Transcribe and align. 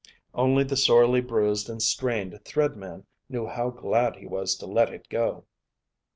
Only 0.33 0.63
the 0.63 0.75
sorely 0.77 1.21
bruised 1.21 1.69
and 1.69 1.79
strained 1.79 2.43
Thread 2.43 2.75
Man 2.75 3.05
knew 3.29 3.45
how 3.45 3.69
glad 3.69 4.15
he 4.15 4.25
was 4.25 4.55
to 4.55 4.65
let 4.65 4.91
it 4.91 5.07
go. 5.09 5.45